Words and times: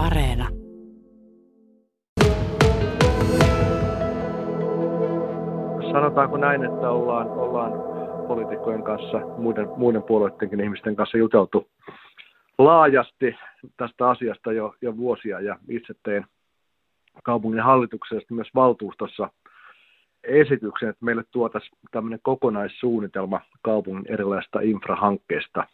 Areena. 0.00 0.48
Sanotaanko 5.92 6.36
näin, 6.36 6.64
että 6.64 6.90
ollaan, 6.90 7.30
ollaan 7.30 7.72
poliitikkojen 8.28 8.82
kanssa, 8.82 9.18
muiden, 9.38 9.68
muiden 9.76 10.02
puolueidenkin 10.02 10.60
ihmisten 10.60 10.96
kanssa 10.96 11.18
juteltu 11.18 11.68
laajasti 12.58 13.36
tästä 13.76 14.08
asiasta 14.08 14.52
jo, 14.52 14.74
jo 14.82 14.96
vuosia 14.96 15.40
ja 15.40 15.56
itse 15.68 15.94
tein 16.02 16.26
kaupungin 17.22 17.62
hallituksesta 17.62 18.34
myös 18.34 18.48
valtuustossa 18.54 19.30
esityksen, 20.24 20.88
että 20.88 21.04
meille 21.04 21.24
tuotaisiin 21.30 21.78
tämmöinen 21.90 22.20
kokonaissuunnitelma 22.22 23.40
kaupungin 23.62 24.12
erilaisista 24.12 24.60
infrahankkeista, 24.60 25.64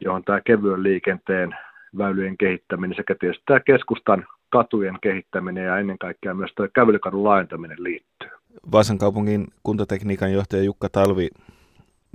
johon 0.00 0.24
tämä 0.24 0.40
kevyen 0.40 0.82
liikenteen 0.82 1.56
väylien 1.98 2.36
kehittäminen 2.36 2.96
sekä 2.96 3.14
tietysti 3.20 3.42
tämä 3.46 3.60
keskustan 3.60 4.26
katujen 4.48 4.98
kehittäminen 5.00 5.64
ja 5.64 5.78
ennen 5.78 5.98
kaikkea 5.98 6.34
myös 6.34 6.50
tuo 6.56 6.68
kävelykadun 6.74 7.24
laajentaminen 7.24 7.82
liittyy. 7.82 8.30
Vaasan 8.72 8.98
kaupungin 8.98 9.46
kuntatekniikan 9.62 10.32
johtaja 10.32 10.62
Jukka 10.62 10.88
Talvi, 10.88 11.28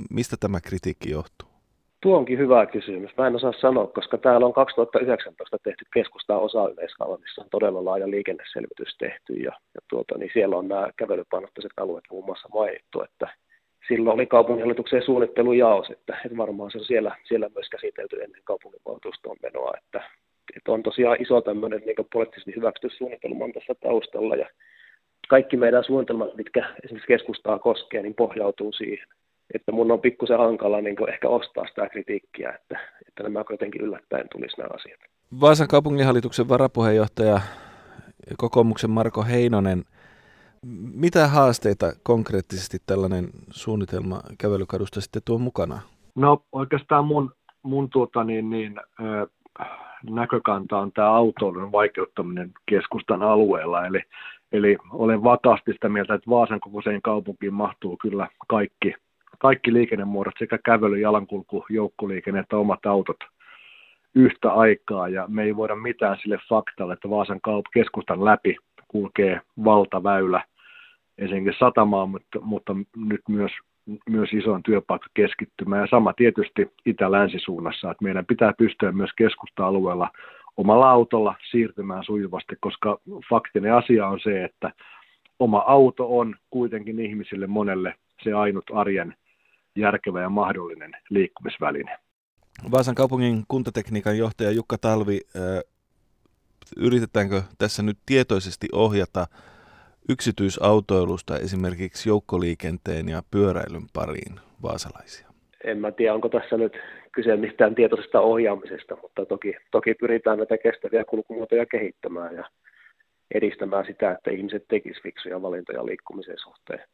mistä 0.09 0.35
tämä 0.39 0.61
kritiikki 0.61 1.09
johtuu? 1.09 1.49
Tuo 2.01 2.17
onkin 2.17 2.37
hyvä 2.37 2.65
kysymys. 2.65 3.11
Mä 3.17 3.27
en 3.27 3.35
osaa 3.35 3.53
sanoa, 3.61 3.87
koska 3.87 4.17
täällä 4.17 4.45
on 4.45 4.53
2019 4.53 5.57
tehty 5.63 5.85
keskustaa 5.93 6.37
osa 6.37 6.69
yleiskaava, 6.69 7.17
missä 7.17 7.41
on 7.41 7.47
todella 7.51 7.85
laaja 7.85 8.09
liikenneselvitys 8.09 8.97
tehty 8.99 9.33
ja, 9.33 9.51
ja 9.75 9.81
tuota, 9.89 10.17
niin 10.17 10.29
siellä 10.33 10.55
on 10.55 10.67
nämä 10.67 10.89
kävelypainotteiset 10.97 11.71
alueet 11.77 12.05
muun 12.11 12.25
muassa 12.25 12.49
mainittu, 12.53 13.01
että 13.01 13.27
silloin 13.87 14.15
oli 14.15 14.25
kaupunginhallituksen 14.25 15.05
suunnittelujaos, 15.05 15.89
että, 15.89 16.17
että 16.25 16.37
varmaan 16.37 16.71
se 16.71 16.77
on 16.77 16.85
siellä, 16.85 17.15
siellä 17.23 17.49
myös 17.55 17.69
käsitelty 17.69 18.23
ennen 18.23 18.41
kaupunginvaltuustoon 18.43 19.37
menoa, 19.41 19.73
että, 19.77 20.09
että 20.57 20.71
on 20.71 20.83
tosiaan 20.83 21.21
iso 21.21 21.41
tämmöinen 21.41 21.81
niin 21.85 22.07
poliittisesti 22.13 22.55
hyväksytyssuunnitelma 22.55 23.45
tässä 23.53 23.75
taustalla 23.75 24.35
ja 24.35 24.49
kaikki 25.27 25.57
meidän 25.57 25.83
suunnitelmat, 25.83 26.35
mitkä 26.35 26.69
esimerkiksi 26.83 27.07
keskustaa 27.07 27.59
koskee, 27.59 28.01
niin 28.01 28.15
pohjautuu 28.15 28.71
siihen 28.71 29.07
että 29.53 29.71
mun 29.71 29.91
on 29.91 30.01
pikkusen 30.01 30.37
hankala 30.37 30.81
niin 30.81 31.09
ehkä 31.09 31.29
ostaa 31.29 31.67
sitä 31.67 31.89
kritiikkiä, 31.89 32.49
että, 32.49 32.79
että 33.07 33.23
nämä 33.23 33.43
jotenkin 33.49 33.81
yllättäen 33.81 34.27
tulisi 34.31 34.57
nämä 34.57 34.69
asiat. 34.73 34.99
Vaasan 35.41 35.67
kaupunginhallituksen 35.67 36.49
varapuheenjohtaja 36.49 37.41
kokoomuksen 38.37 38.89
Marko 38.89 39.23
Heinonen, 39.23 39.83
mitä 40.93 41.27
haasteita 41.27 41.85
konkreettisesti 42.03 42.77
tällainen 42.85 43.29
suunnitelma 43.49 44.21
kävelykadusta 44.37 45.01
sitten 45.01 45.21
tuo 45.25 45.37
mukana? 45.37 45.79
No 46.15 46.43
oikeastaan 46.51 47.05
mun, 47.05 47.31
mun 47.63 47.89
tuota, 47.89 48.23
niin, 48.23 48.49
niin, 48.49 48.79
ö, 48.99 49.27
näkökanta 50.09 50.77
on 50.77 50.91
tämä 50.91 51.07
autoilun 51.07 51.71
vaikeuttaminen 51.71 52.51
keskustan 52.65 53.23
alueella. 53.23 53.85
Eli, 53.85 54.01
eli 54.51 54.77
olen 54.91 55.23
vakaasti 55.23 55.73
sitä 55.73 55.89
mieltä, 55.89 56.13
että 56.13 56.29
Vaasan 56.29 56.59
kokoiseen 56.59 57.01
kaupunkiin 57.01 57.53
mahtuu 57.53 57.97
kyllä 58.01 58.27
kaikki 58.47 58.93
kaikki 59.39 59.73
liikennemuodot, 59.73 60.33
sekä 60.39 60.57
kävely, 60.65 60.99
jalankulku, 60.99 61.65
joukkoliikenne 61.69 62.39
että 62.39 62.57
omat 62.57 62.85
autot 62.85 63.17
yhtä 64.15 64.51
aikaa. 64.51 65.07
Ja 65.07 65.25
me 65.27 65.43
ei 65.43 65.55
voida 65.55 65.75
mitään 65.75 66.17
sille 66.21 66.39
faktalle, 66.49 66.93
että 66.93 67.09
Vaasan 67.09 67.39
kaup- 67.47 67.71
keskustan 67.73 68.25
läpi 68.25 68.55
kulkee 68.87 69.41
valtaväylä, 69.65 70.43
ensinnäkin 71.17 71.59
satamaan, 71.59 72.09
mutta, 72.09 72.39
mutta 72.41 72.75
nyt 72.95 73.21
myös, 73.29 73.51
myös 74.09 74.29
isoon 74.33 74.63
työpaikkakeskittymään. 74.63 75.81
Ja 75.81 75.87
sama 75.91 76.13
tietysti 76.13 76.71
itä-länsisuunnassa, 76.85 77.91
että 77.91 78.03
meidän 78.03 78.25
pitää 78.25 78.53
pystyä 78.57 78.91
myös 78.91 79.11
keskusta-alueella 79.17 80.09
omalla 80.57 80.91
autolla 80.91 81.35
siirtymään 81.51 82.03
sujuvasti, 82.03 82.55
koska 82.59 82.99
faktinen 83.29 83.73
asia 83.73 84.07
on 84.07 84.19
se, 84.23 84.43
että 84.43 84.73
oma 85.39 85.63
auto 85.67 86.17
on 86.19 86.35
kuitenkin 86.49 86.99
ihmisille 86.99 87.47
monelle 87.47 87.95
se 88.23 88.33
ainut 88.33 88.65
arjen 88.73 89.15
järkevä 89.75 90.21
ja 90.21 90.29
mahdollinen 90.29 90.91
liikkumisväline. 91.09 91.97
Vaasan 92.71 92.95
kaupungin 92.95 93.43
kuntatekniikan 93.47 94.17
johtaja 94.17 94.51
Jukka 94.51 94.77
Talvi, 94.77 95.19
yritetäänkö 96.77 97.41
tässä 97.57 97.83
nyt 97.83 97.97
tietoisesti 98.05 98.67
ohjata 98.71 99.27
yksityisautoilusta 100.09 101.37
esimerkiksi 101.37 102.09
joukkoliikenteen 102.09 103.09
ja 103.09 103.21
pyöräilyn 103.31 103.87
pariin 103.93 104.39
vaasalaisia? 104.63 105.27
En 105.63 105.77
mä 105.77 105.91
tiedä, 105.91 106.13
onko 106.13 106.29
tässä 106.29 106.57
nyt 106.57 106.77
kyse 107.11 107.35
mistään 107.35 107.75
tietoisesta 107.75 108.21
ohjaamisesta, 108.21 108.97
mutta 109.01 109.25
toki, 109.25 109.55
toki 109.71 109.93
pyritään 109.93 110.37
näitä 110.37 110.57
kestäviä 110.57 111.05
kulkumuotoja 111.05 111.65
kehittämään 111.65 112.35
ja 112.35 112.49
edistämään 113.33 113.85
sitä, 113.85 114.11
että 114.11 114.31
ihmiset 114.31 114.65
tekisivät 114.67 115.03
fiksuja 115.03 115.41
valintoja 115.41 115.85
liikkumisen 115.85 116.37
suhteen. 116.37 116.87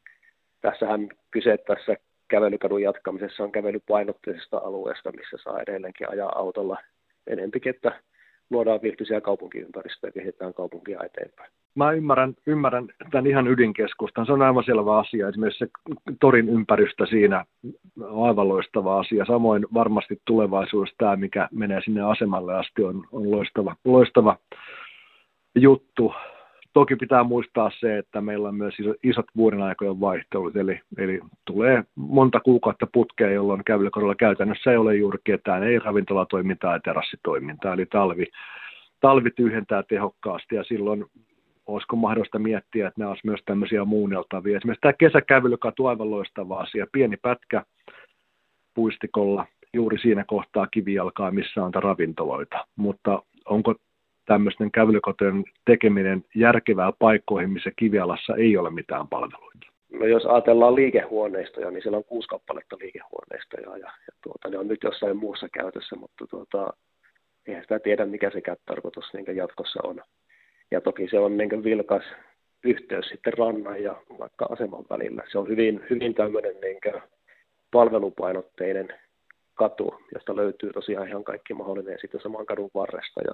Tässähän 0.62 1.10
kyse 1.32 1.58
tässä 1.58 1.96
kävelykadun 2.28 2.82
jatkamisessa 2.82 3.44
on 3.44 3.52
kävelypainotteisesta 3.52 4.58
alueesta, 4.58 5.12
missä 5.12 5.38
saa 5.44 5.62
edelleenkin 5.62 6.10
ajaa 6.10 6.40
autolla 6.40 6.78
enempikin, 7.28 7.76
että 7.76 8.02
luodaan 8.50 8.82
viihtyisiä 8.82 9.22
kaupunkiympäristöjä 9.22 10.10
ja 10.10 10.12
kehitetään 10.12 10.54
kaupunkia 10.54 11.04
eteenpäin. 11.04 11.52
Mä 11.76 11.92
ymmärrän, 11.92 12.34
ymmärrän 12.46 12.88
tämän 13.12 13.28
ihan 13.28 13.48
ydinkeskustan. 13.48 14.26
Se 14.26 14.32
on 14.34 14.42
aivan 14.42 14.64
selvä 14.64 14.98
asia. 14.98 15.28
Esimerkiksi 15.28 15.66
se 15.66 15.72
torin 16.20 16.50
ympäristö 16.50 17.06
siinä 17.06 17.46
on 18.02 18.28
aivan 18.28 18.48
loistava 18.48 19.00
asia. 19.00 19.26
Samoin 19.26 19.66
varmasti 19.74 20.22
tulevaisuudessa 20.26 20.96
tämä, 20.98 21.16
mikä 21.16 21.50
menee 21.52 21.82
sinne 21.82 22.02
asemalle 22.02 22.56
asti, 22.56 22.84
on, 22.84 23.08
on 23.12 23.32
loistava, 23.32 23.76
loistava 23.86 24.38
juttu 25.56 26.14
toki 26.74 26.96
pitää 26.96 27.24
muistaa 27.24 27.72
se, 27.80 27.98
että 27.98 28.22
meillä 28.22 28.48
on 28.48 28.56
myös 28.56 28.74
isot 29.04 29.26
vuoden 29.36 29.62
aikojen 29.62 30.00
vaihtelut, 30.00 30.56
eli, 30.56 30.80
eli 30.98 31.20
tulee 31.46 31.84
monta 31.96 32.40
kuukautta 32.40 32.88
putkea, 32.94 33.32
jolloin 33.32 33.64
kävelykadulla 33.64 34.16
käytännössä 34.16 34.72
ei 34.72 34.78
ole 34.78 34.96
juuri 34.96 35.20
ketään, 35.24 35.64
ei 35.64 35.80
ravintolatoimintaa 35.80 36.74
ja 36.74 36.80
terassitoimintaa, 36.80 37.74
eli 37.74 37.86
talvi, 37.86 38.26
talvi 39.00 39.32
tyhjentää 39.32 39.84
tehokkaasti 39.84 40.56
ja 40.56 40.64
silloin 40.64 41.06
olisiko 41.66 41.96
mahdollista 41.96 42.40
miettiä, 42.40 42.88
että 42.88 43.00
nämä 43.00 43.10
olisivat 43.10 43.26
myös 43.26 43.42
tämmöisiä 43.46 43.86
muunneltavia. 43.86 44.58
Esimerkiksi 44.58 44.82
tämä 44.82 44.94
kesäkävelykatu 44.94 45.86
on 45.86 45.90
aivan 45.90 46.12
loistava 46.12 46.58
asia, 46.58 46.88
pieni 46.92 47.18
pätkä 47.18 47.64
puistikolla, 48.74 49.46
juuri 49.74 49.98
siinä 49.98 50.24
kohtaa 50.28 50.68
kivijalkaa, 50.68 51.32
missä 51.32 51.64
on 51.64 51.74
ravintoloita, 51.74 52.68
mutta 52.76 53.24
onko 53.46 53.76
tämmöisten 54.30 54.72
kävelykotojen 54.72 55.44
tekeminen 55.66 56.26
järkevää 56.36 56.92
paikkoihin, 57.00 57.50
missä 57.50 57.72
kivialassa 57.76 58.36
ei 58.36 58.58
ole 58.58 58.70
mitään 58.70 59.08
palveluita? 59.08 59.68
No 59.92 60.06
jos 60.06 60.26
ajatellaan 60.26 60.76
liikehuoneistoja, 60.76 61.72
niin 61.72 61.82
siellä 61.82 61.98
on 61.98 62.04
kuusi 62.04 62.28
kappaletta 62.28 62.78
liikehuoneistoja 62.80 63.78
ja, 63.78 63.92
ja 64.08 64.14
tuota, 64.24 64.50
ne 64.50 64.58
on 64.58 64.68
nyt 64.68 64.84
jossain 64.84 65.18
muussa 65.18 65.48
käytössä, 65.50 65.96
mutta 65.96 66.28
tuota, 66.28 66.74
eihän 67.48 67.64
sitä 67.64 67.80
tiedä, 67.80 68.06
mikä 68.06 68.30
se 68.30 68.42
tarkoitus 68.66 69.14
niin 69.14 69.36
jatkossa 69.36 69.80
on. 69.84 70.02
Ja 70.72 70.82
toki 70.82 71.08
se 71.10 71.20
on 71.20 71.38
niin 71.38 71.64
vilkas 71.64 72.04
yhteys 72.64 73.06
sitten 73.06 73.34
rannan 73.34 73.84
ja 73.84 73.96
vaikka 74.20 74.46
aseman 74.50 74.86
välillä. 74.90 75.24
Se 75.32 75.38
on 75.38 75.48
hyvin, 75.48 75.82
hyvin 75.90 76.14
tämmöinen 76.14 76.56
niin 76.62 77.02
palvelupainotteinen 77.72 78.88
katu, 79.54 80.02
josta 80.14 80.36
löytyy 80.36 80.74
tosiaan 80.74 81.08
ihan 81.08 81.24
kaikki 81.24 81.54
mahdollinen 81.54 81.98
sitten 82.02 82.22
saman 82.22 82.46
kadun 82.46 82.70
varresta 82.74 83.22
ja 83.22 83.34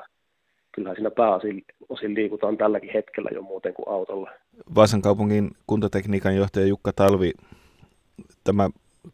kyllähän 0.76 0.96
siinä 0.96 1.12
pääosin 1.12 1.66
osin 1.90 2.16
liikutaan 2.16 2.58
tälläkin 2.58 2.90
hetkellä 2.94 3.30
jo 3.34 3.42
muuten 3.42 3.74
kuin 3.74 3.90
autolla. 3.90 4.32
Vaasan 4.76 5.02
kaupungin 5.02 5.52
kuntatekniikan 5.68 6.36
johtaja 6.36 6.66
Jukka 6.66 6.92
Talvi, 6.94 7.34
tämä 8.44 8.70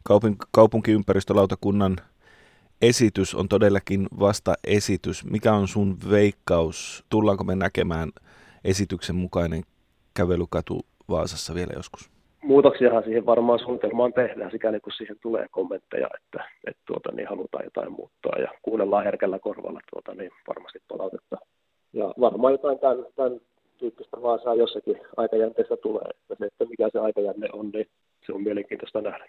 kaupunk- 0.10 0.48
kaupunkiympäristölautakunnan 0.52 1.98
esitys 2.82 3.36
on 3.36 3.48
todellakin 3.48 4.08
vasta 4.20 4.54
esitys. 4.64 5.26
Mikä 5.26 5.54
on 5.54 5.68
sun 5.68 5.98
veikkaus? 6.10 7.06
Tullaanko 7.10 7.44
me 7.44 7.56
näkemään 7.56 8.12
esityksen 8.64 9.16
mukainen 9.16 9.64
kävelykatu 10.14 10.86
Vaasassa 11.10 11.56
vielä 11.56 11.74
joskus? 11.76 12.10
Muutoksiahan 12.44 13.04
siihen 13.04 13.26
varmaan 13.26 13.60
suunnitelmaan 13.60 14.14
tehdään, 14.14 14.52
sikäli 14.52 14.80
kun 14.80 14.94
siihen 14.94 15.18
tulee 15.22 15.46
kommentteja, 15.52 16.08
että, 16.18 16.50
että 16.68 16.82
tuota, 16.86 17.12
niin 17.12 17.28
halutaan 17.28 17.64
jotain 17.64 17.92
muuttaa 17.92 18.40
ja 18.40 18.52
kuunnellaan 18.62 19.04
herkällä 19.04 19.40
korvalla 19.40 19.80
tuota, 19.94 20.14
niin 20.14 20.32
varmasti 20.48 20.80
palautetta 20.88 21.38
ja 21.94 22.14
varmaan 22.20 22.54
jotain 22.54 22.80
tämän, 22.80 23.06
tämän 23.16 23.40
tyyppistä 23.78 24.22
Vaasaa 24.22 24.56
jossakin 24.56 25.02
aikajänteessä 25.18 25.78
tulee. 25.78 26.10
Että 26.30 26.46
että 26.46 26.66
mikä 26.66 26.90
se 26.92 27.00
aikajänne 27.00 27.48
on, 27.54 27.70
niin 27.74 27.88
se 28.26 28.34
on 28.34 28.44
mielenkiintoista 28.44 29.02
nähdä. 29.02 29.26